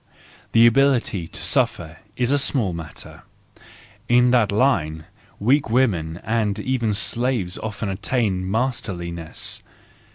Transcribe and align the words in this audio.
The 0.53 0.65
ability 0.65 1.27
to 1.27 1.43
suffer 1.43 1.97
is 2.15 2.31
a 2.31 2.39
small 2.39 2.73
matter: 2.73 3.21
in 4.09 4.31
that 4.31 4.51
line, 4.51 5.05
weak 5.39 5.69
women 5.69 6.19
and 6.23 6.59
even 6.59 6.95
slaves 6.95 7.59
often 7.59 7.87
attain 7.87 8.43
masterliness. 8.49 9.61